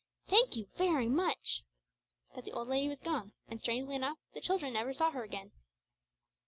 Thank 0.27 0.55
you 0.55 0.65
very 0.77 1.07
much!" 1.09 1.61
But 2.33 2.43
the 2.45 2.51
old 2.53 2.69
lady 2.69 2.87
was 2.87 2.97
gone, 2.97 3.33
and 3.47 3.59
strangely 3.59 3.93
enough 3.93 4.17
the 4.33 4.41
children 4.41 4.73
never 4.73 4.93
saw 4.95 5.11
her 5.11 5.21
again. 5.23 5.51